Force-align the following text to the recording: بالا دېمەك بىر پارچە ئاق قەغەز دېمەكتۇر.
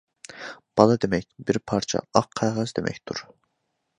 بالا 0.79 0.95
دېمەك 1.03 1.27
بىر 1.51 1.59
پارچە 1.71 2.03
ئاق 2.19 2.27
قەغەز 2.41 2.75
دېمەكتۇر. 2.79 3.23